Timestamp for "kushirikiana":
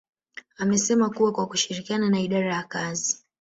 1.47-2.09